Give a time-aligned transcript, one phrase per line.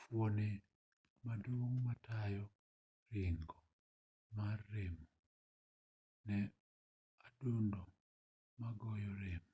[0.00, 0.48] fuoni
[1.26, 2.44] maduong' matayo
[3.14, 3.58] ringo
[4.36, 5.06] mar remo
[6.34, 6.44] en
[7.26, 7.80] adundo
[8.60, 9.52] magoyo remo